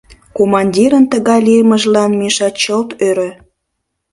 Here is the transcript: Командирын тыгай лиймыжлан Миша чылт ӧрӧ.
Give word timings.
Командирын 0.37 1.05
тыгай 1.11 1.39
лиймыжлан 1.47 2.11
Миша 2.19 2.49
чылт 2.61 2.89
ӧрӧ. 3.07 3.29